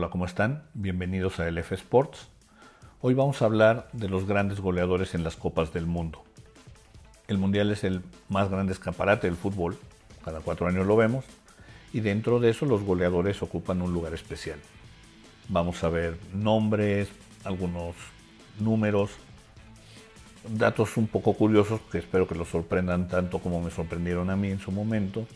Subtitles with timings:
[0.00, 0.62] Hola, ¿cómo están?
[0.72, 2.28] Bienvenidos a LF Sports.
[3.02, 6.24] Hoy vamos a hablar de los grandes goleadores en las Copas del Mundo.
[7.28, 8.00] El Mundial es el
[8.30, 9.76] más grande escaparate del fútbol,
[10.24, 11.26] cada cuatro años lo vemos,
[11.92, 14.58] y dentro de eso los goleadores ocupan un lugar especial.
[15.50, 17.10] Vamos a ver nombres,
[17.44, 17.94] algunos
[18.58, 19.10] números,
[20.48, 24.48] datos un poco curiosos que espero que los sorprendan tanto como me sorprendieron a mí
[24.48, 25.26] en su momento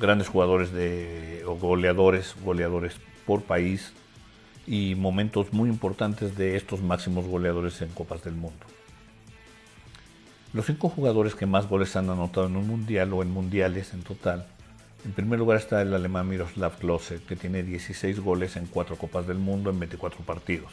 [0.00, 2.94] grandes jugadores de, o goleadores, goleadores
[3.26, 3.92] por país
[4.66, 8.66] y momentos muy importantes de estos máximos goleadores en Copas del Mundo.
[10.52, 14.02] Los cinco jugadores que más goles han anotado en un mundial o en mundiales en
[14.02, 14.46] total.
[15.04, 19.26] En primer lugar está el alemán Miroslav Klose, que tiene 16 goles en cuatro Copas
[19.26, 20.72] del Mundo en 24 partidos.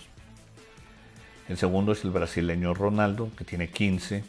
[1.49, 4.23] El segundo es el brasileño Ronaldo, que tiene 15,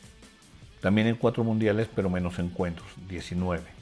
[0.81, 3.82] también en cuatro mundiales, pero menos encuentros, 19.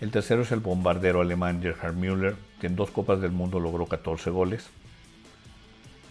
[0.00, 3.86] El tercero es el bombardero alemán Gerhard Müller, que en dos Copas del Mundo logró
[3.86, 4.68] 14 goles.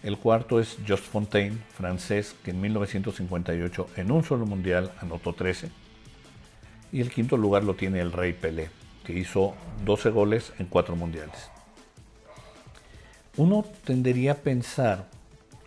[0.02, 5.70] El cuarto es Just Fontaine, francés, que en 1958 en un solo mundial anotó 13.
[6.92, 8.68] Y el quinto lugar lo tiene el Rey Pelé,
[9.04, 9.54] que hizo
[9.86, 11.50] 12 goles en cuatro mundiales.
[13.38, 15.08] Uno tendería a pensar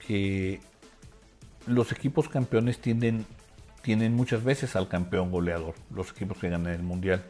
[0.05, 0.59] que
[1.65, 3.25] los equipos campeones tienden,
[3.81, 7.23] tienen muchas veces al campeón goleador, los equipos que ganan el mundial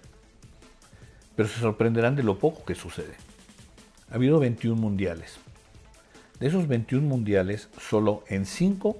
[1.35, 3.15] pero se sorprenderán de lo poco que sucede.
[4.09, 5.37] Ha habido 21 mundiales.
[6.39, 8.97] De esos 21 mundiales, solo en 5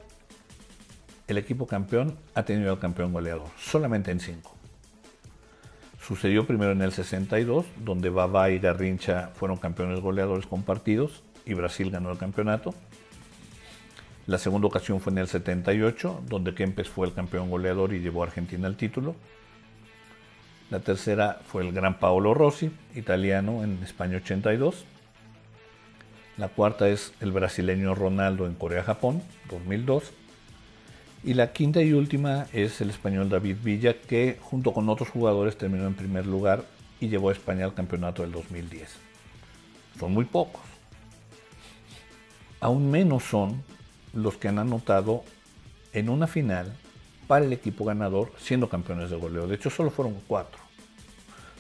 [1.32, 3.48] el equipo campeón ha tenido al campeón goleador.
[3.58, 4.54] Solamente en 5.
[6.02, 11.90] Sucedió primero en el 62, donde Baba y Garrincha fueron campeones goleadores compartidos y Brasil
[11.90, 12.74] ganó el campeonato.
[14.28, 18.24] La segunda ocasión fue en el 78, donde Kempes fue el campeón goleador y llevó
[18.24, 19.16] a Argentina al título.
[20.72, 24.86] La tercera fue el gran Paolo Rossi, italiano en España 82.
[26.38, 30.14] La cuarta es el brasileño Ronaldo en Corea-Japón, 2002.
[31.26, 35.58] Y la quinta y última es el español David Villa, que junto con otros jugadores
[35.58, 36.64] terminó en primer lugar
[37.02, 38.96] y llevó a España al campeonato del 2010.
[40.00, 40.62] Son muy pocos.
[42.62, 43.62] Aún menos son
[44.14, 45.26] los que han anotado
[45.92, 46.74] en una final
[47.28, 49.48] para el equipo ganador siendo campeones de goleo.
[49.48, 50.61] De hecho, solo fueron cuatro.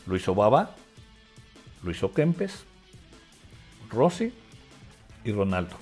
[0.05, 0.75] Lo hizo Baba,
[1.83, 2.65] lo hizo Kempes,
[3.89, 4.33] Rossi
[5.23, 5.75] y Ronaldo.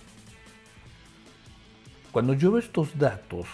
[2.11, 3.47] Cuando yo veo estos datos,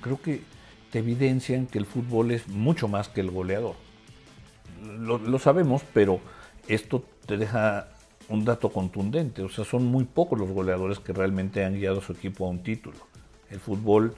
[0.00, 0.42] creo que
[0.90, 3.74] te evidencian que el fútbol es mucho más que el goleador.
[4.82, 6.20] Lo, lo, sabemos, pero
[6.66, 7.88] esto te deja
[8.28, 9.42] un dato contundente.
[9.42, 12.50] O sea, son muy pocos los goleadores que realmente han guiado a su equipo a
[12.50, 12.96] un título.
[13.50, 14.14] El fútbol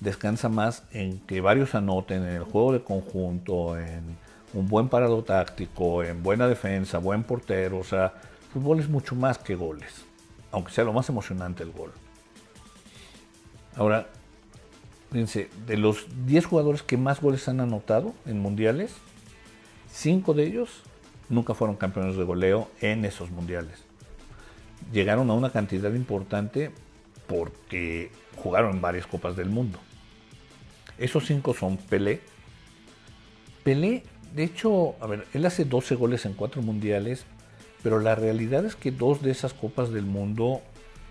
[0.00, 4.16] descansa más en que varios anoten en el juego de conjunto, en
[4.54, 7.78] un buen parado táctico, en buena defensa, buen portero.
[7.78, 8.14] O sea,
[8.52, 10.04] fútbol es mucho más que goles,
[10.50, 11.92] aunque sea lo más emocionante el gol.
[13.76, 14.08] Ahora,
[15.10, 18.94] fíjense, de los 10 jugadores que más goles han anotado en mundiales,
[19.90, 20.82] 5 de ellos
[21.28, 23.84] nunca fueron campeones de goleo en esos mundiales.
[24.92, 26.70] Llegaron a una cantidad importante
[27.26, 29.78] porque jugaron en varias copas del mundo.
[30.98, 32.20] Esos 5 son Pelé.
[33.64, 34.02] Pelé
[34.34, 37.24] de hecho, a ver, él hace 12 goles en cuatro mundiales,
[37.82, 40.62] pero la realidad es que dos de esas copas del mundo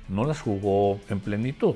[0.08, 1.76] no las jugó en plenitud.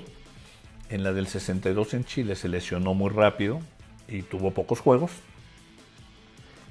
[0.90, 3.60] En la del 62 en Chile se lesionó muy rápido
[4.08, 5.12] y tuvo pocos juegos.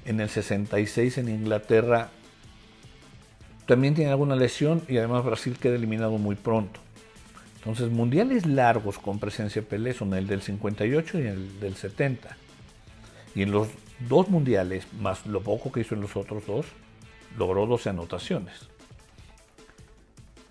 [0.05, 2.09] En el 66 en Inglaterra
[3.65, 6.79] también tiene alguna lesión y además Brasil queda eliminado muy pronto.
[7.57, 12.37] Entonces, mundiales largos con presencia Pelé son el del 58 y el del 70.
[13.33, 13.69] Y en los
[13.99, 16.65] dos mundiales, más lo poco que hizo en los otros dos,
[17.37, 18.69] logró 12 anotaciones.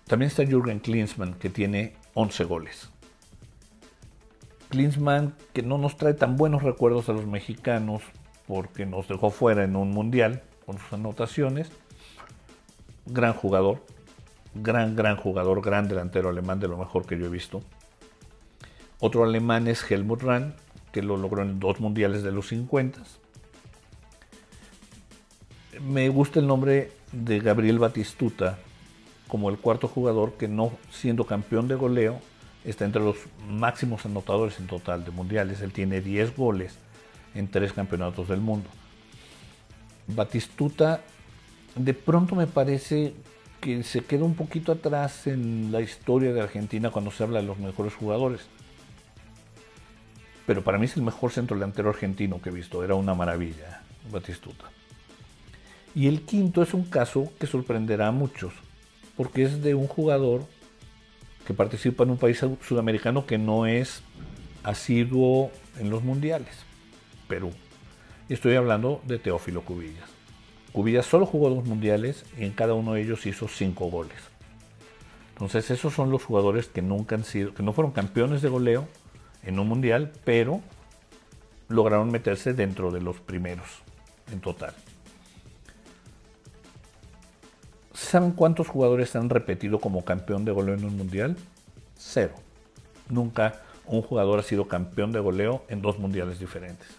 [0.07, 2.89] También está Jürgen Klinsmann, que tiene 11 goles.
[4.69, 8.03] Klinsmann, que no nos trae tan buenos recuerdos a los mexicanos,
[8.47, 11.71] porque nos dejó fuera en un mundial con sus anotaciones.
[13.07, 13.83] Gran jugador,
[14.53, 17.61] gran, gran jugador, gran delantero alemán, de lo mejor que yo he visto.
[18.99, 20.55] Otro alemán es Helmut Rahn,
[20.91, 23.01] que lo logró en dos mundiales de los 50
[25.81, 28.57] me gusta el nombre de Gabriel Batistuta
[29.27, 32.19] como el cuarto jugador que no siendo campeón de goleo
[32.63, 33.17] está entre los
[33.47, 35.61] máximos anotadores en total de mundiales.
[35.61, 36.77] Él tiene 10 goles
[37.33, 38.69] en tres campeonatos del mundo.
[40.07, 41.01] Batistuta
[41.75, 43.13] de pronto me parece
[43.59, 47.47] que se queda un poquito atrás en la historia de Argentina cuando se habla de
[47.47, 48.41] los mejores jugadores.
[50.45, 52.83] Pero para mí es el mejor centro delantero argentino que he visto.
[52.83, 53.81] Era una maravilla,
[54.11, 54.65] Batistuta.
[55.95, 58.53] Y el quinto es un caso que sorprenderá a muchos,
[59.15, 60.43] porque es de un jugador
[61.47, 64.03] que participa en un país sudamericano que no es
[64.63, 66.53] asiduo en los mundiales,
[67.29, 67.51] Perú.
[68.27, 70.09] Estoy hablando de Teófilo Cubillas.
[70.73, 74.17] Cubillas solo jugó dos mundiales y en cada uno de ellos hizo cinco goles.
[75.29, 78.85] Entonces esos son los jugadores que nunca han sido, que no fueron campeones de goleo
[79.43, 80.59] en un mundial, pero
[81.69, 83.67] lograron meterse dentro de los primeros
[84.31, 84.73] en total.
[87.95, 91.37] ¿Saben cuántos jugadores han repetido como campeón de goleo en un mundial?
[91.97, 92.33] Cero.
[93.09, 96.89] Nunca un jugador ha sido campeón de goleo en dos mundiales diferentes.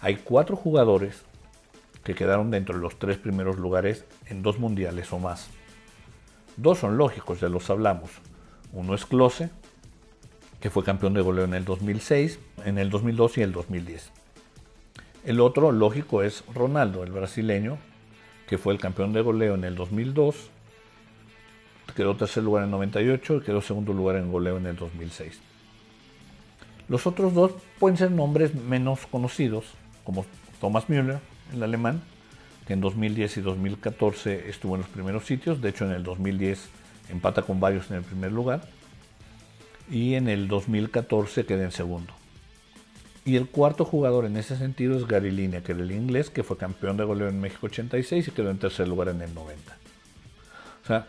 [0.00, 1.22] Hay cuatro jugadores
[2.02, 5.48] que quedaron dentro de los tres primeros lugares en dos mundiales o más.
[6.58, 8.10] Dos son lógicos, ya los hablamos.
[8.74, 9.48] Uno es Close,
[10.60, 14.10] que fue campeón de goleo en el 2006, en el 2002 y el 2010.
[15.24, 17.78] El otro lógico es Ronaldo, el brasileño,
[18.48, 20.50] que fue el campeón de goleo en el 2002,
[21.94, 25.40] quedó tercer lugar en el 98 y quedó segundo lugar en goleo en el 2006.
[26.88, 29.64] Los otros dos pueden ser nombres menos conocidos,
[30.04, 30.26] como
[30.60, 31.20] Thomas Müller,
[31.52, 32.02] el alemán,
[32.66, 36.68] que en 2010 y 2014 estuvo en los primeros sitios, de hecho en el 2010
[37.10, 38.66] empata con varios en el primer lugar,
[39.90, 42.12] y en el 2014 queda en segundo.
[43.24, 46.96] Y el cuarto jugador en ese sentido es Gary Lineker, el inglés, que fue campeón
[46.98, 49.76] de goleo en México 86 y quedó en tercer lugar en el 90.
[50.82, 51.08] O sea,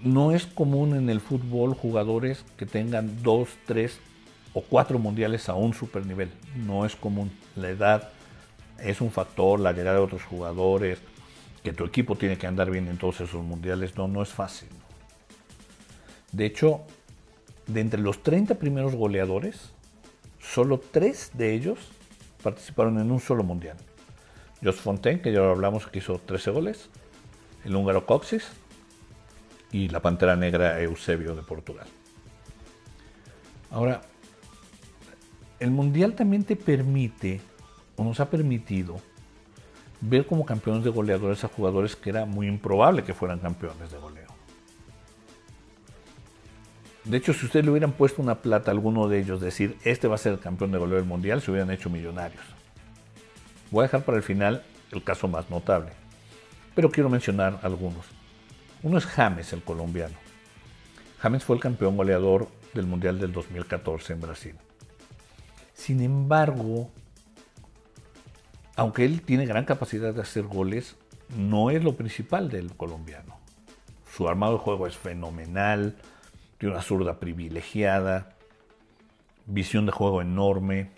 [0.00, 3.98] no es común en el fútbol jugadores que tengan dos, tres
[4.52, 6.30] o cuatro mundiales a un super nivel.
[6.54, 7.32] No es común.
[7.56, 8.10] La edad
[8.78, 11.00] es un factor, la llegada de otros jugadores,
[11.64, 13.96] que tu equipo tiene que andar bien en todos esos mundiales.
[13.96, 14.68] No, no es fácil.
[16.30, 16.82] De hecho,
[17.66, 19.73] de entre los 30 primeros goleadores,
[20.52, 21.78] solo tres de ellos
[22.42, 23.76] participaron en un solo mundial.
[24.62, 26.90] Jos Fontaine, que ya lo hablamos, que hizo 13 goles,
[27.64, 28.48] el húngaro Coxis
[29.72, 31.86] y la pantera negra Eusebio de Portugal.
[33.70, 34.02] Ahora,
[35.58, 37.40] el mundial también te permite,
[37.96, 39.00] o nos ha permitido,
[40.00, 43.98] ver como campeones de goleadores a jugadores que era muy improbable que fueran campeones de
[43.98, 44.23] goleo.
[47.04, 50.08] De hecho, si ustedes le hubieran puesto una plata a alguno de ellos, decir, este
[50.08, 52.42] va a ser el campeón de goleo del mundial, se hubieran hecho millonarios.
[53.70, 55.90] Voy a dejar para el final el caso más notable,
[56.74, 58.06] pero quiero mencionar algunos.
[58.82, 60.16] Uno es James, el colombiano.
[61.18, 64.54] James fue el campeón goleador del Mundial del 2014 en Brasil.
[65.74, 66.90] Sin embargo,
[68.76, 70.96] aunque él tiene gran capacidad de hacer goles,
[71.36, 73.38] no es lo principal del colombiano.
[74.14, 75.96] Su armado de juego es fenomenal,
[76.58, 78.34] tiene una zurda privilegiada,
[79.46, 80.90] visión de juego enorme,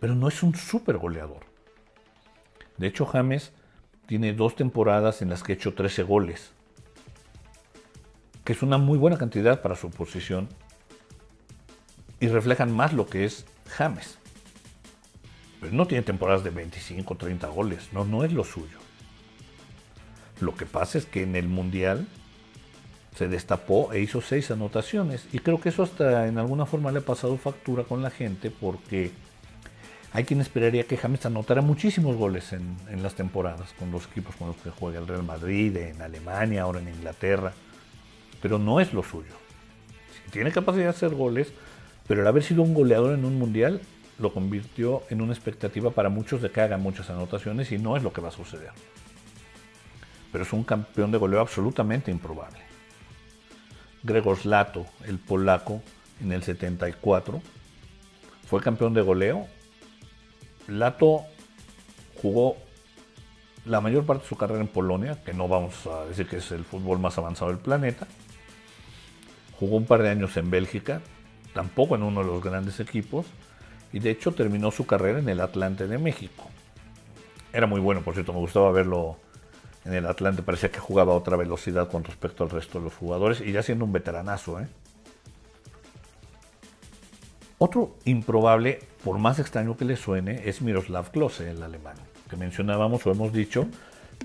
[0.00, 1.46] pero no es un super goleador.
[2.76, 3.52] De hecho, James
[4.06, 6.52] tiene dos temporadas en las que ha hecho 13 goles,
[8.44, 10.48] que es una muy buena cantidad para su posición
[12.20, 14.18] y reflejan más lo que es James.
[15.60, 18.78] Pero no tiene temporadas de 25 o 30 goles, no, no es lo suyo.
[20.40, 22.06] Lo que pasa es que en el Mundial
[23.16, 25.26] se destapó e hizo seis anotaciones.
[25.32, 28.50] Y creo que eso hasta en alguna forma le ha pasado factura con la gente
[28.50, 29.12] porque
[30.12, 34.48] hay quien esperaría que James anotara muchísimos goles en, las temporadas con los equipos con
[34.48, 37.52] los que juega el Real Madrid, en Alemania, ahora en Inglaterra.
[38.40, 39.34] Pero no es lo suyo.
[40.30, 41.52] Tiene capacidad de hacer goles,
[42.06, 43.80] pero el haber sido un goleador en un mundial
[44.18, 48.02] lo convirtió en una expectativa para muchos de que haga muchas anotaciones y no es
[48.02, 48.72] lo que va a suceder.
[50.32, 52.67] Pero es un campeón de goleo absolutamente improbable.
[54.02, 55.82] Gregor Lato, el polaco,
[56.20, 57.40] en el 74.
[58.46, 59.46] Fue campeón de goleo.
[60.66, 61.22] Lato
[62.20, 62.56] jugó
[63.64, 66.50] la mayor parte de su carrera en Polonia, que no vamos a decir que es
[66.52, 68.06] el fútbol más avanzado del planeta.
[69.58, 71.00] Jugó un par de años en Bélgica,
[71.52, 73.26] tampoco en uno de los grandes equipos,
[73.92, 76.48] y de hecho terminó su carrera en el Atlante de México.
[77.52, 79.18] Era muy bueno, por cierto, me gustaba verlo
[79.88, 82.94] en el Atlante parecía que jugaba a otra velocidad con respecto al resto de los
[82.94, 84.60] jugadores y ya siendo un veteranazo.
[84.60, 84.68] ¿eh?
[87.56, 91.96] Otro improbable, por más extraño que le suene, es Miroslav Klose, el alemán,
[92.28, 93.66] que mencionábamos o hemos dicho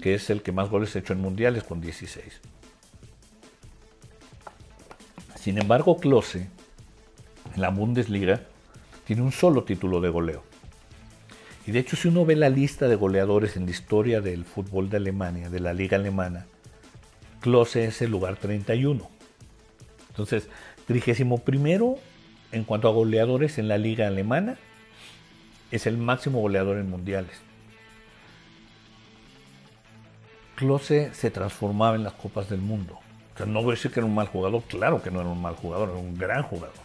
[0.02, 2.42] que es el que más goles ha hecho en mundiales con 16.
[5.36, 6.50] Sin embargo, Klose,
[7.56, 8.42] en la Bundesliga,
[9.06, 10.44] tiene un solo título de goleo.
[11.66, 14.90] Y de hecho, si uno ve la lista de goleadores en la historia del fútbol
[14.90, 16.46] de Alemania, de la liga alemana,
[17.40, 19.10] Klose es el lugar 31.
[20.10, 20.50] Entonces,
[20.88, 21.98] 31
[22.52, 24.58] en cuanto a goleadores en la liga alemana,
[25.72, 27.42] es el máximo goleador en mundiales.
[30.56, 33.00] Klose se transformaba en las Copas del Mundo.
[33.34, 35.30] O sea, no voy a decir que era un mal jugador, claro que no era
[35.30, 36.76] un mal jugador, era un gran jugador.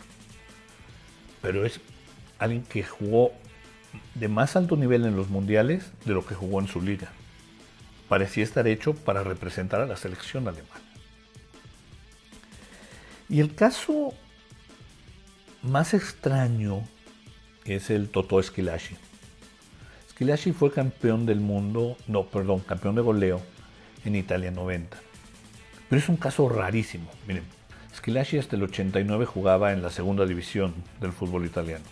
[1.43, 1.81] Pero es
[2.39, 3.33] alguien que jugó
[4.15, 7.09] de más alto nivel en los mundiales de lo que jugó en su liga.
[8.09, 10.81] Parecía estar hecho para representar a la selección alemana.
[13.29, 14.15] Y el caso
[15.63, 16.83] más extraño
[17.65, 18.97] es el Toto Esquilashi.
[20.09, 23.43] Esquilashi fue campeón del mundo, no, perdón, campeón de goleo
[24.05, 24.97] en Italia 90.
[25.89, 27.11] Pero es un caso rarísimo.
[27.27, 27.45] Miren,
[27.95, 31.85] Schillaci hasta el 89 jugaba en la segunda división del fútbol italiano.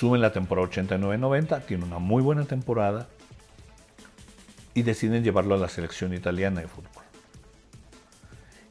[0.00, 3.06] Sube en la temporada 89-90, tiene una muy buena temporada
[4.72, 7.04] y deciden llevarlo a la selección italiana de fútbol.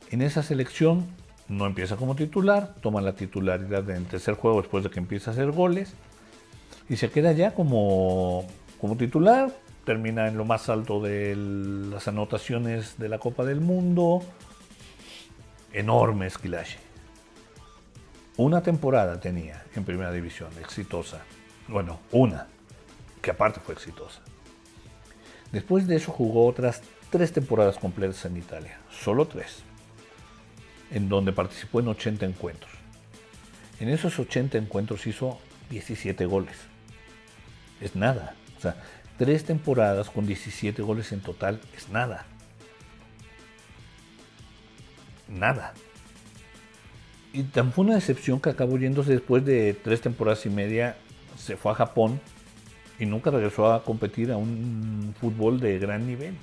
[0.10, 1.06] En esa selección
[1.48, 5.34] no empieza como titular, toma la titularidad en tercer juego después de que empieza a
[5.34, 5.94] hacer goles
[6.90, 8.48] y se queda ya como,
[8.82, 9.52] como titular,
[9.86, 11.36] termina en lo más alto de
[11.92, 14.24] las anotaciones de la Copa del Mundo.
[15.74, 16.89] Enorme esquilaje.
[18.40, 21.24] Una temporada tenía en primera división, exitosa.
[21.68, 22.48] Bueno, una,
[23.22, 24.22] que aparte fue exitosa.
[25.52, 29.64] Después de eso jugó otras tres temporadas completas en Italia, solo tres,
[30.90, 32.72] en donde participó en 80 encuentros.
[33.82, 35.38] En esos 80 encuentros hizo
[35.70, 36.56] 17 goles.
[37.82, 38.36] Es nada.
[38.58, 38.78] O sea,
[39.18, 42.26] Tres temporadas con 17 goles en total es nada.
[45.28, 45.74] Nada.
[47.32, 50.98] Y tan fue una decepción que acabó yéndose después de tres temporadas y media,
[51.38, 52.20] se fue a Japón
[53.00, 56.36] y nunca regresó a competir a un fútbol de gran nivel.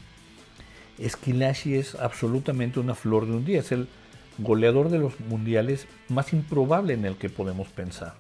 [0.99, 3.89] Esquilashi es absolutamente una flor de un día, es el
[4.39, 8.15] goleador de los mundiales más improbable en el que podemos pensar.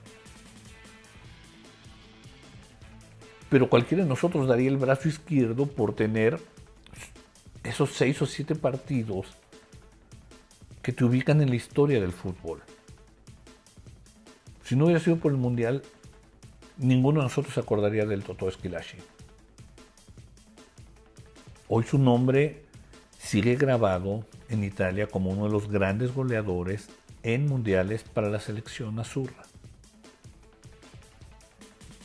[3.49, 6.39] pero cualquiera de nosotros daría el brazo izquierdo por tener
[7.63, 9.27] esos seis o siete partidos
[10.87, 12.62] que te ubican en la historia del fútbol.
[14.62, 15.83] Si no hubiera sido por el Mundial,
[16.76, 18.99] ninguno de nosotros se acordaría del Toto Esquilashi.
[21.66, 22.62] Hoy su nombre
[23.19, 26.88] sigue grabado en Italia como uno de los grandes goleadores
[27.25, 29.43] en mundiales para la selección azurra.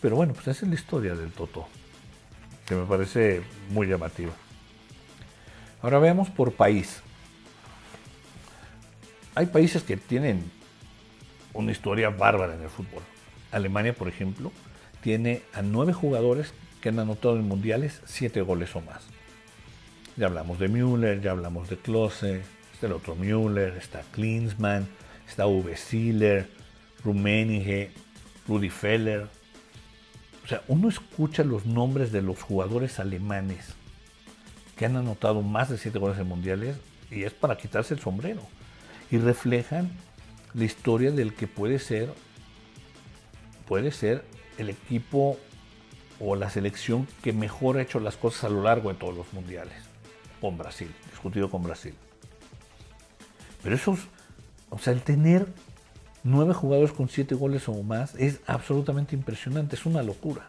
[0.02, 1.68] Pero bueno, pues esa es la historia del Toto,
[2.66, 4.34] que me parece muy llamativa.
[5.84, 7.04] Ahora veamos por país.
[9.34, 10.52] Hay países que tienen
[11.54, 13.02] una historia bárbara en el fútbol.
[13.52, 14.52] Alemania, por ejemplo,
[15.02, 19.04] tiene a nueve jugadores que han anotado en mundiales siete goles o más.
[20.18, 22.42] Ya hablamos de Müller, ya hablamos de Klose,
[22.74, 24.88] está el otro Müller, está Klinsmann,
[25.28, 26.50] está Uwe Siller,
[27.04, 27.92] Rummenigge,
[28.48, 29.28] Rudi Feller,
[30.44, 33.76] o sea, uno escucha los nombres de los jugadores alemanes
[34.76, 36.76] que han anotado más de siete goles en mundiales
[37.10, 38.42] y es para quitarse el sombrero.
[39.12, 39.92] Y reflejan
[40.54, 42.14] la historia del que puede ser,
[43.68, 44.24] puede ser
[44.58, 45.38] el equipo
[46.20, 49.34] o la selección que mejor ha hecho las cosas a lo largo de todos los
[49.34, 49.74] mundiales.
[50.40, 51.94] Con Brasil, discutido con Brasil.
[53.64, 53.98] Pero eso,
[54.70, 55.48] o sea, el tener
[56.24, 60.48] nueve jugadores con siete goles o más es absolutamente impresionante, es una locura.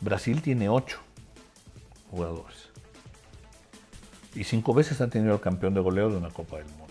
[0.00, 0.98] Brasil tiene ocho
[2.10, 2.68] jugadores.
[4.34, 6.81] Y cinco veces ha tenido el campeón de goleo de una Copa del Mundo.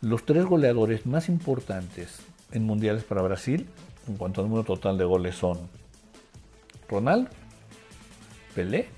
[0.00, 2.20] Los tres goleadores más importantes
[2.52, 3.68] en mundiales para Brasil,
[4.06, 5.58] en cuanto al número total de goles, son
[6.88, 7.30] Ronaldo,
[8.54, 8.88] Pelé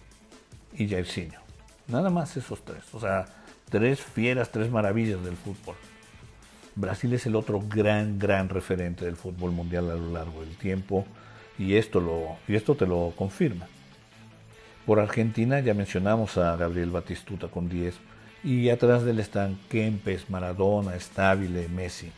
[0.74, 1.40] y Jairzinho.
[1.88, 2.82] Nada más esos tres.
[2.92, 3.26] O sea,
[3.70, 5.74] tres fieras, tres maravillas del fútbol.
[6.76, 11.06] Brasil es el otro gran, gran referente del fútbol mundial a lo largo del tiempo
[11.58, 13.66] y esto, lo, y esto te lo confirma.
[14.84, 17.98] Por Argentina ya mencionamos a Gabriel Batistuta con 10
[18.42, 22.10] y atrás de él están Kempes, Maradona, Stabile, Messi.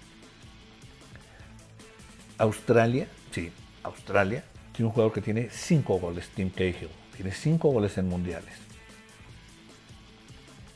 [2.39, 3.53] Australia, sí,
[3.83, 8.55] Australia tiene un jugador que tiene 5 goles, Tim Cahill, tiene 5 goles en mundiales.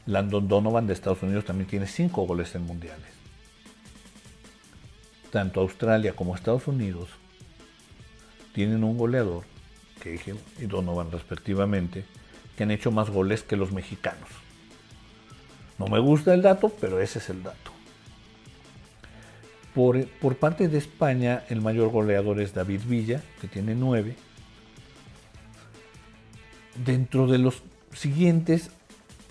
[0.06, 3.16] Landon Donovan de Estados Unidos también tiene 5 goles en mundiales
[5.36, 7.10] tanto Australia como Estados Unidos
[8.54, 9.44] tienen un goleador,
[10.02, 12.06] Cahill y Donovan respectivamente,
[12.56, 14.30] que han hecho más goles que los mexicanos.
[15.78, 17.72] No me gusta el dato, pero ese es el dato.
[19.74, 24.16] Por, por parte de España, el mayor goleador es David Villa, que tiene nueve.
[26.84, 28.70] Dentro de los siguientes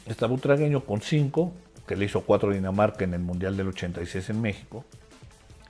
[0.06, 1.52] está Butragueño con cinco,
[1.88, 4.86] que le hizo cuatro a Dinamarca en el Mundial del 86 en México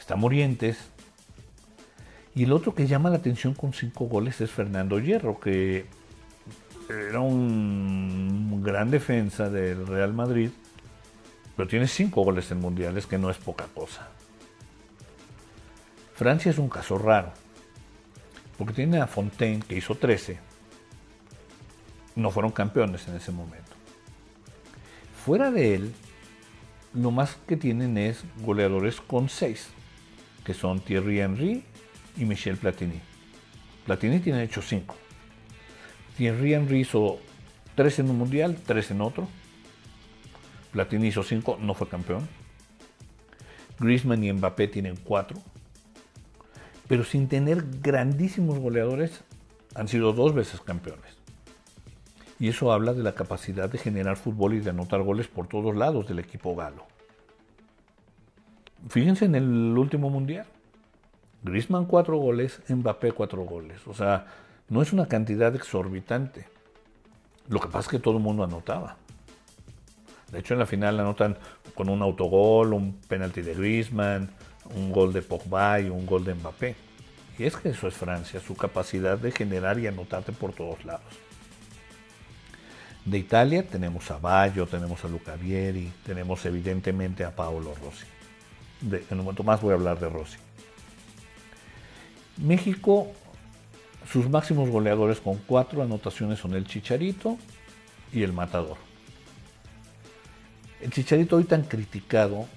[0.05, 0.77] está Morientes.
[2.36, 5.88] Y el otro que llama la atención con cinco goles es Fernando Hierro, que
[6.88, 10.51] era un gran defensa del Real Madrid,
[11.55, 14.09] pero tiene cinco goles en mundiales, que no es poca cosa.
[16.15, 17.31] Francia es un caso raro,
[18.57, 20.39] porque tiene a Fontaine, que hizo 13.
[22.15, 23.71] No fueron campeones en ese momento.
[25.25, 25.93] Fuera de él,
[26.93, 29.69] lo más que tienen es goleadores con 6,
[30.45, 31.63] que son Thierry Henry
[32.15, 33.01] y Michel Platini.
[33.85, 34.95] Platini tiene hecho 5.
[36.17, 37.19] Thierry Henry hizo
[37.75, 39.27] 3 en un mundial, 3 en otro.
[40.75, 42.27] Platini hizo 5, no fue campeón.
[43.79, 45.38] Griezmann y Mbappé tienen 4.
[46.89, 49.22] Pero sin tener grandísimos goleadores,
[49.74, 51.15] han sido dos veces campeones.
[52.41, 55.74] Y eso habla de la capacidad de generar fútbol y de anotar goles por todos
[55.77, 56.84] lados del equipo galo.
[58.89, 60.46] Fíjense en el último mundial.
[61.44, 63.88] Griezmann 4 goles, Mbappé 4 goles.
[63.88, 64.27] O sea,
[64.67, 66.50] no es una cantidad exorbitante.
[67.48, 68.98] Lo que pasa es que todo el mundo anotaba.
[70.32, 71.38] De hecho, en la final anotan
[71.74, 74.29] con un autogol, un penalti de Griezmann,
[74.74, 76.75] un gol de Pogba y un gol de Mbappé.
[77.38, 81.03] Y es que eso es Francia, su capacidad de generar y anotarte por todos lados.
[83.03, 88.05] De Italia tenemos a Baggio, tenemos a Luca Vieri, tenemos evidentemente a Paolo Rossi.
[88.82, 90.38] en un momento más voy a hablar de Rossi.
[92.38, 93.12] México
[94.12, 97.38] sus máximos goleadores con cuatro anotaciones son el Chicharito
[98.13, 98.85] y el Matador.
[100.82, 102.48] El Chicharito hoy tan criticado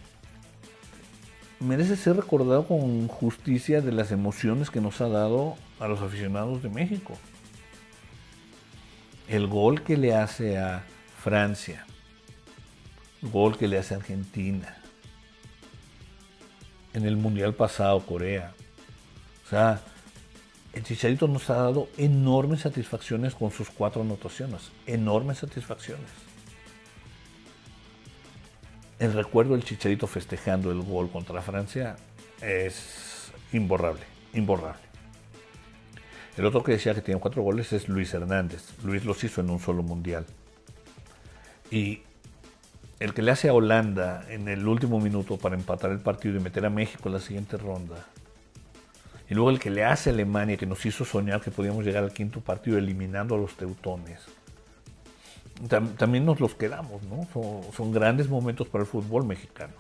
[1.61, 6.63] merece ser recordado con justicia de las emociones que nos ha dado a los aficionados
[6.63, 7.17] de México.
[9.29, 10.85] El gol que le hace a
[11.23, 11.87] Francia,
[13.23, 14.77] el gol que le hace a Argentina,
[16.95, 18.53] en el Mundial pasado Corea.
[19.47, 19.81] O sea,
[20.73, 26.28] el Chicharito nos ha dado enormes satisfacciones con sus cuatro anotaciones, enormes satisfacciones.
[28.99, 31.97] El recuerdo del Chicharito festejando el gol contra Francia
[32.43, 34.03] es imborrable,
[34.35, 34.83] imborrable.
[36.37, 38.75] El otro que decía que tiene cuatro goles es Luis Hernández.
[38.85, 40.27] Luis los hizo en un solo mundial.
[41.71, 42.03] Y
[43.01, 46.41] el que le hace a Holanda en el último minuto para empatar el partido y
[46.41, 48.07] meter a México en la siguiente ronda
[49.31, 52.03] y luego el que le hace a Alemania, que nos hizo soñar que podíamos llegar
[52.03, 54.21] al quinto partido eliminando a los teutones.
[55.67, 57.27] También nos los quedamos, ¿no?
[57.75, 59.75] Son, grandes momentos para el fútbol mexicano.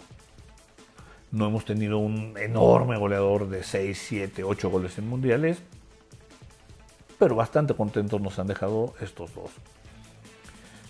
[1.31, 5.63] No hemos tenido un enorme goleador de 6, 7, 8 goles en mundiales,
[7.19, 9.51] pero bastante contentos nos han dejado estos dos.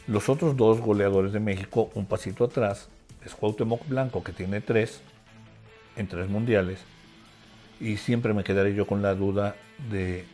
[0.06, 2.88] Los otros dos goleadores de México, un pasito atrás,
[3.26, 5.02] es Cuauhtémoc Blanco, que tiene 3
[5.96, 6.80] en 3 mundiales,
[7.80, 9.56] y siempre me quedaré yo con la duda
[9.90, 10.24] de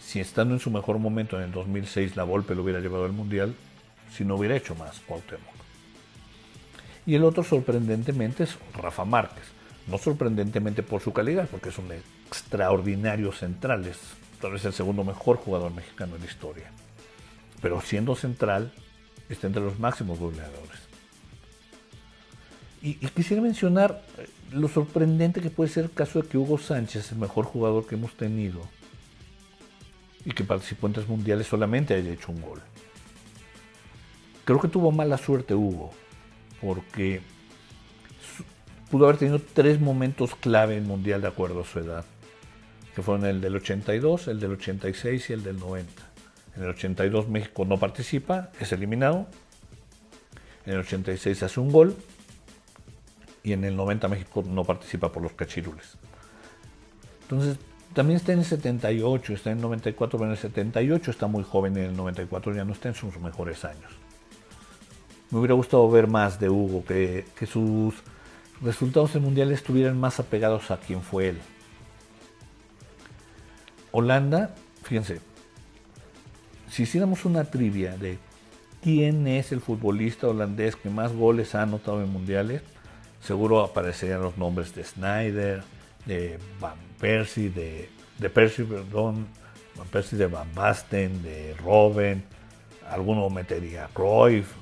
[0.00, 3.12] si estando en su mejor momento en el 2006 la Volpe lo hubiera llevado al
[3.12, 3.54] Mundial,
[4.16, 5.52] si no hubiera hecho más Cuauhtémoc.
[7.06, 9.44] Y el otro sorprendentemente es Rafa Márquez.
[9.88, 13.98] No sorprendentemente por su calidad, porque es un extraordinario central, es
[14.40, 16.70] tal vez el segundo mejor jugador mexicano en la historia.
[17.60, 18.72] Pero siendo central,
[19.28, 20.80] está entre los máximos goleadores.
[22.80, 27.12] Y, quisiera mencionar eh, lo sorprendente que puede ser el caso de que Hugo Sánchez,
[27.12, 28.60] el mejor jugador que hemos tenido,
[30.24, 32.60] y que participó en tres mundiales, solamente haya hecho un gol.
[34.44, 35.92] Creo que tuvo mala suerte Hugo,
[36.60, 37.20] porque
[38.90, 42.04] pudo haber tenido tres momentos clave en mundial de acuerdo a su edad,
[42.94, 46.02] que fueron el del 82, el del 86 y el del 90.
[46.56, 49.26] En el 82 México no participa, es eliminado.
[50.66, 51.96] En el 86 hace un gol
[53.42, 55.96] y en el 90 México no participa por los cachirules.
[57.22, 57.58] Entonces,
[57.94, 61.44] también está en el 78, está en el 94, pero en el 78 está muy
[61.44, 64.01] joven, en el 94 ya no está en sus mejores años.
[65.32, 67.94] Me hubiera gustado ver más de Hugo, que, sus
[68.60, 71.38] resultados en mundial estuvieran más apegados a quien fue él.
[73.92, 75.20] Holanda, fíjense,
[76.70, 78.18] si hiciéramos una trivia de
[78.82, 82.60] quién es el futbolista holandés que más goles ha anotado en mundiales,
[83.22, 85.64] seguro aparecerían los nombres de Snyder,
[86.04, 89.28] de Van Persie, de, de Persie, perdón,
[89.76, 92.22] Van Persie de Van Basten, de Robben,
[92.90, 94.61] alguno metería Cruyff,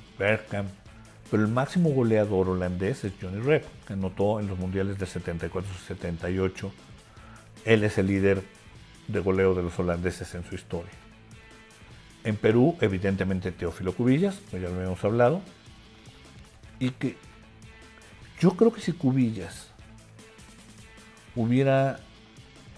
[1.29, 5.71] Pero el máximo goleador holandés es Johnny Rep, que anotó en los mundiales de 74
[5.73, 6.71] y 78.
[7.65, 8.43] Él es el líder
[9.07, 10.91] de goleo de los holandeses en su historia.
[12.23, 15.41] En Perú, evidentemente, Teófilo Cubillas, ya lo hemos hablado,
[16.79, 17.17] y que
[18.39, 19.69] yo creo que si Cubillas
[21.35, 21.99] hubiera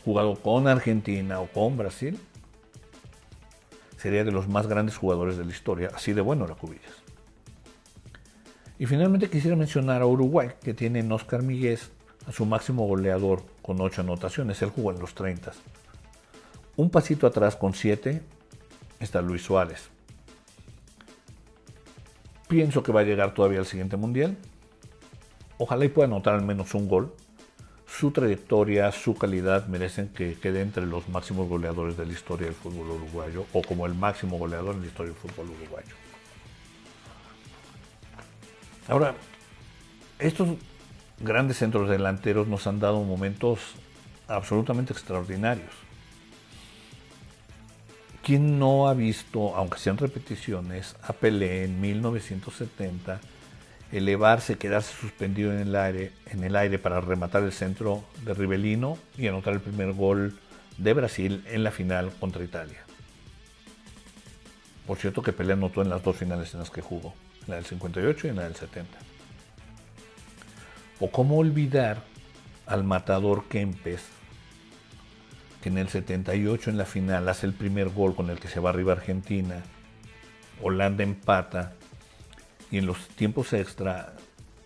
[0.06, 2.20] jugado con Argentina o con Brasil,
[3.98, 7.03] sería de los más grandes jugadores de la historia, así de bueno era Cubillas.
[8.84, 11.80] Y finalmente quisiera mencionar a Uruguay, que tiene en Oscar Miguel
[12.28, 15.54] a su máximo goleador con 8 anotaciones, él jugó en los 30.
[16.76, 18.22] Un pasito atrás con 7
[19.00, 19.88] está Luis Suárez.
[22.50, 24.36] Pienso que va a llegar todavía al siguiente mundial.
[25.60, 27.14] Ojalá y pueda anotar al menos un gol.
[27.88, 32.56] Su trayectoria, su calidad merecen que quede entre los máximos goleadores de la historia del
[32.56, 35.96] fútbol uruguayo o como el máximo goleador en la historia del fútbol uruguayo.
[38.88, 39.16] Ahora,
[40.20, 40.50] estos
[41.20, 43.60] grandes centros delanteros nos han dado momentos
[44.28, 45.72] absolutamente extraordinarios.
[48.24, 53.20] ¿Quién no ha visto, aunque sean repeticiones, a Pelé en 1970
[53.92, 58.98] elevarse, quedarse suspendido en el aire, en el aire para rematar el centro de Rivelino
[59.18, 60.40] y anotar el primer gol
[60.78, 62.80] de Brasil en la final contra Italia?
[64.88, 67.14] Por cierto que Pelé anotó en las dos finales en las que jugó,
[67.48, 68.98] la del 58 y la del 70.
[71.00, 72.04] O cómo olvidar
[72.66, 74.02] al matador Kempes
[75.62, 78.60] que en el 78 en la final hace el primer gol con el que se
[78.60, 79.64] va arriba Argentina,
[80.62, 81.74] Holanda empata
[82.70, 84.14] y en los tiempos extra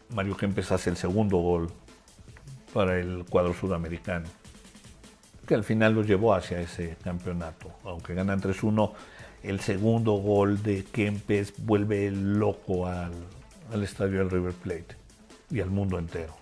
[0.10, 1.72] Mario Kempes hace el segundo gol
[2.74, 4.28] para el cuadro sudamericano,
[5.46, 7.72] que al final lo llevó hacia ese campeonato.
[7.84, 8.94] Aunque ganan 3-1,
[9.44, 13.14] el segundo gol de Kempes vuelve loco al,
[13.72, 14.96] al estadio del River Plate
[15.50, 16.36] y al mundo entero.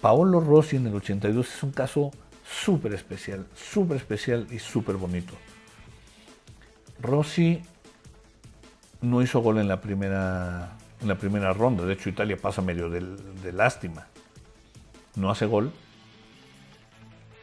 [0.00, 2.10] Paolo Rossi en el 82 es un caso
[2.48, 5.34] súper especial, súper especial y súper bonito.
[7.00, 7.62] Rossi
[9.00, 12.88] no hizo gol en la primera, en la primera ronda, de hecho Italia pasa medio
[12.88, 14.06] de, de lástima.
[15.16, 15.72] No hace gol.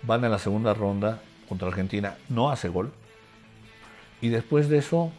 [0.03, 2.91] Van a la segunda ronda contra Argentina, no hace gol.
[4.25, 5.11] Y después de eso,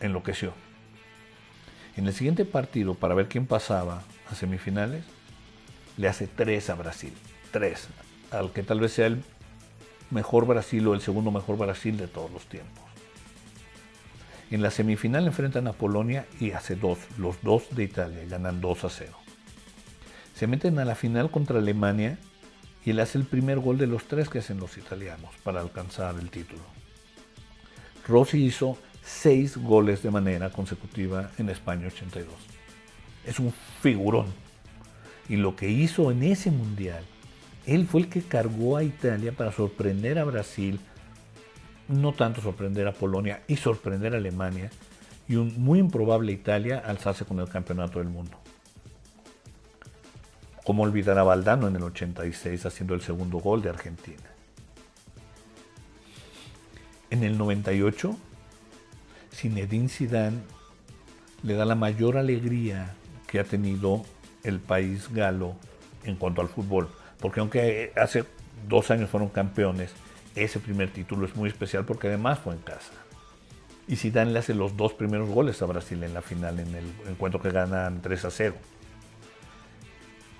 [0.00, 0.54] enloqueció.
[1.94, 5.04] En el siguiente partido, para ver quién pasaba a semifinales,
[5.98, 7.12] le hace tres a Brasil.
[7.50, 7.88] Tres
[8.30, 9.22] al que tal vez sea el
[10.10, 12.82] mejor Brasil o el segundo mejor Brasil de todos los tiempos.
[14.50, 18.84] En la semifinal enfrentan a Polonia y hace dos, los dos de Italia, ganan 2
[18.84, 19.12] a 0.
[20.34, 22.16] Se meten a la final contra Alemania
[22.86, 26.14] y él hace el primer gol de los tres que hacen los italianos para alcanzar
[26.18, 26.79] el título.
[28.06, 32.34] Rossi hizo seis goles de manera consecutiva en España 82.
[33.26, 34.26] Es un figurón.
[35.28, 37.04] Y lo que hizo en ese mundial
[37.66, 40.80] él fue el que cargó a Italia para sorprender a Brasil,
[41.88, 44.70] no tanto sorprender a Polonia y sorprender a Alemania,
[45.28, 48.36] y un muy improbable Italia alzarse con el campeonato del mundo.
[50.64, 54.22] ¿Cómo olvidar a Valdano en el 86 haciendo el segundo gol de Argentina?
[57.10, 58.16] En el 98,
[59.32, 60.38] Zinedine Zidane
[61.42, 62.94] le da la mayor alegría
[63.26, 64.04] que ha tenido
[64.44, 65.56] el país galo
[66.04, 66.88] en cuanto al fútbol
[67.20, 68.24] porque aunque hace
[68.68, 69.92] dos años fueron campeones,
[70.34, 72.92] ese primer título es muy especial porque además fue en casa.
[73.86, 76.84] Y Zidane le hace los dos primeros goles a Brasil en la final, en el
[77.08, 78.54] encuentro que ganan 3 a 0.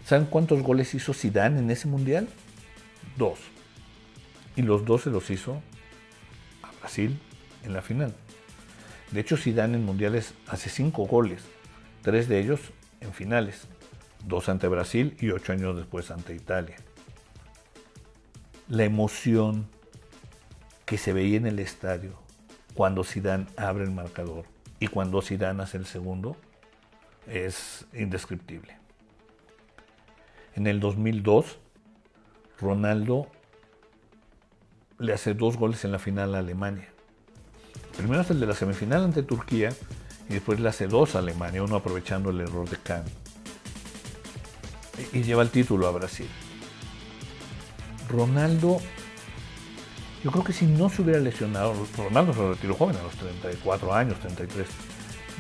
[0.07, 2.29] ¿Saben cuántos goles hizo Zidane en ese mundial?
[3.17, 3.39] Dos.
[4.57, 5.61] Y los dos se los hizo
[6.81, 7.19] Brasil
[7.65, 8.15] en la final.
[9.11, 11.43] De hecho, Zidane en mundiales hace cinco goles,
[12.03, 12.61] tres de ellos
[13.01, 13.67] en finales
[14.27, 16.77] dos ante Brasil y ocho años después ante Italia.
[18.69, 19.67] La emoción
[20.85, 22.19] que se veía en el estadio
[22.75, 24.45] cuando Zidane abre el marcador
[24.79, 26.37] y cuando Zidane hace el segundo
[27.27, 28.77] es indescriptible.
[30.55, 31.59] En el 2002,
[32.59, 33.29] Ronaldo
[35.01, 36.89] le hace dos goles en la final a Alemania.
[37.97, 39.71] Primero es el de la semifinal ante Turquía
[40.29, 43.05] y después le hace dos a Alemania, uno aprovechando el error de Kahn
[45.13, 46.29] y lleva el título a Brasil.
[48.09, 48.79] Ronaldo,
[50.23, 53.95] yo creo que si no se hubiera lesionado, Ronaldo se retiró joven a los 34
[53.95, 54.67] años, 33.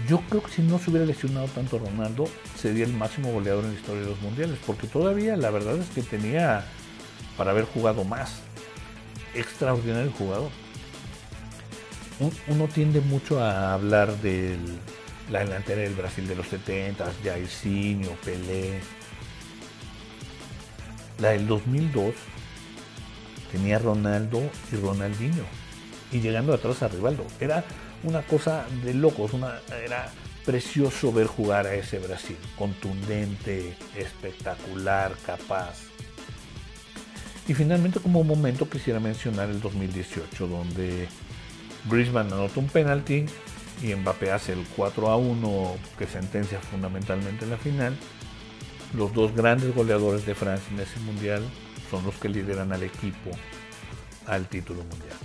[0.09, 2.25] Yo creo que si no se hubiera lesionado tanto Ronaldo,
[2.57, 5.90] sería el máximo goleador en la historia de los mundiales, porque todavía la verdad es
[5.90, 6.64] que tenía
[7.37, 8.40] para haber jugado más.
[9.35, 10.51] Extraordinario jugador.
[12.49, 14.59] Uno tiende mucho a hablar de
[15.31, 18.81] la delantera del Brasil de los 70, Jairzinho, Pelé,
[21.21, 22.14] la del 2002
[23.53, 25.45] tenía Ronaldo y Ronaldinho.
[26.12, 27.27] Y llegando atrás a Rivaldo.
[27.40, 27.64] Era
[28.03, 29.33] una cosa de locos.
[29.85, 30.11] era
[30.45, 32.37] precioso ver jugar a ese Brasil.
[32.57, 35.89] Contundente, espectacular, capaz.
[37.51, 41.09] Y finalmente como momento quisiera mencionar el 2018, donde
[41.87, 43.27] Brisbane anota un penalti
[43.83, 47.97] y Mbappé hace el 4 a 1 que sentencia fundamentalmente en la final.
[48.95, 51.43] Los dos grandes goleadores de Francia en ese mundial
[51.91, 53.31] son los que lideran al equipo
[54.29, 55.19] al título mundial.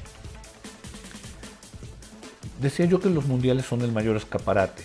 [2.59, 4.83] Decía yo que los mundiales son el mayor escaparate.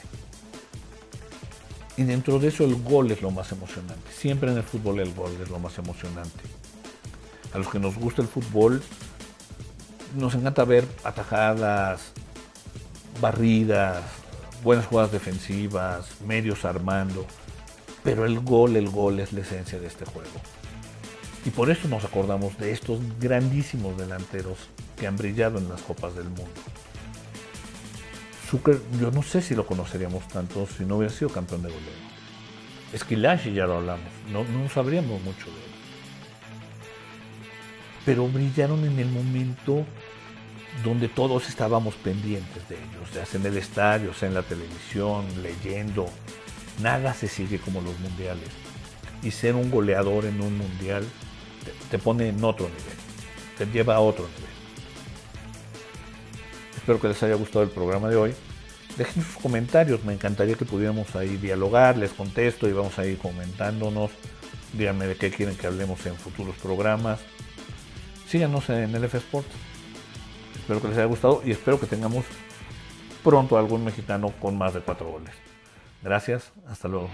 [1.96, 4.12] Y dentro de eso el gol es lo más emocionante.
[4.12, 6.59] Siempre en el fútbol el gol es lo más emocionante.
[7.52, 8.82] A los que nos gusta el fútbol,
[10.16, 12.12] nos encanta ver atajadas,
[13.20, 14.02] barridas,
[14.62, 17.26] buenas jugadas defensivas, medios armando.
[18.02, 20.40] Pero el gol, el gol es la esencia de este juego.
[21.44, 24.58] Y por eso nos acordamos de estos grandísimos delanteros
[24.96, 26.60] que han brillado en las Copas del Mundo.
[28.50, 32.10] Zucker, yo no sé si lo conoceríamos tanto si no hubiera sido campeón de goleo.
[32.92, 35.69] Esquilashi ya lo hablamos, no, no sabríamos mucho de él.
[38.04, 39.84] Pero brillaron en el momento
[40.84, 45.24] donde todos estábamos pendientes de ellos, ya sea en el estadio, sea en la televisión,
[45.42, 46.06] leyendo.
[46.82, 48.48] Nada se sigue como los mundiales.
[49.22, 51.04] Y ser un goleador en un mundial
[51.90, 52.96] te, pone en otro nivel,
[53.58, 54.50] te lleva a otro nivel.
[56.76, 58.34] Espero que les haya gustado el programa de hoy.
[58.96, 63.18] Dejen sus comentarios, me encantaría que pudiéramos ahí dialogar, les contesto y vamos a ir
[63.18, 64.10] comentándonos.
[64.72, 67.20] Díganme de qué quieren que hablemos en futuros programas.
[68.30, 69.48] Síganos en el F Sports.
[70.54, 72.24] Espero que les haya gustado y espero que tengamos
[73.24, 75.34] pronto algún mexicano con más de cuatro goles.
[76.00, 77.10] Gracias, hasta luego.